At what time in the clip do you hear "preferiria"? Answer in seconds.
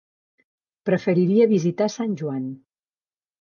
0.89-1.47